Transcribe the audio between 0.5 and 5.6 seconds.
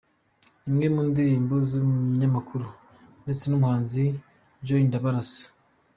Imwe mu ndirimbo z’umunyamakuru ndetse n’umuhanzi John Ndabarasa